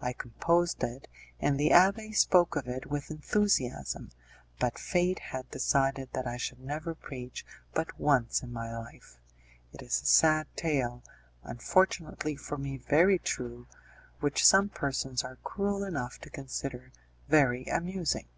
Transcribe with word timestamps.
I 0.00 0.12
composed 0.12 0.84
it, 0.84 1.08
and 1.40 1.58
the 1.58 1.70
abbé 1.70 2.14
spoke 2.14 2.54
of 2.54 2.68
it 2.68 2.86
with 2.86 3.10
enthusiasm, 3.10 4.10
but 4.60 4.78
fate 4.78 5.18
had 5.18 5.50
decided 5.50 6.10
that 6.12 6.28
I 6.28 6.36
should 6.36 6.60
never 6.60 6.94
preach 6.94 7.44
but 7.74 7.98
once 7.98 8.40
in 8.40 8.52
my 8.52 8.72
life. 8.72 9.18
It 9.72 9.82
is 9.82 10.00
a 10.00 10.06
sad 10.06 10.46
tale, 10.54 11.02
unfortunately 11.42 12.36
for 12.36 12.56
me 12.56 12.76
very 12.76 13.18
true, 13.18 13.66
which 14.20 14.46
some 14.46 14.68
persons 14.68 15.24
are 15.24 15.38
cruel 15.42 15.82
enough 15.82 16.20
to 16.20 16.30
consider 16.30 16.92
very 17.26 17.64
amusing. 17.64 18.28